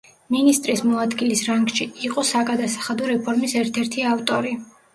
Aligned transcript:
მინისტრის 0.35 0.79
მოადგილის 0.91 1.43
რანგში, 1.49 1.87
იყო 2.09 2.25
საგადასახადო 2.31 3.13
რეფორმის 3.13 3.57
ერთ-ერთ 3.63 4.03
ავტორი. 4.17 4.59